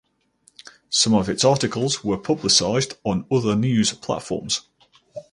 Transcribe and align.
Some 0.89 1.13
of 1.13 1.29
its 1.29 1.45
articles 1.45 2.03
were 2.03 2.17
publicized 2.17 2.95
on 3.03 3.27
other 3.29 3.55
news 3.55 3.93
platforms. 3.93 4.61